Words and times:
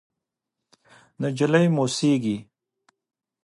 نجلۍ 1.21 1.65
موسېږي… 1.77 2.37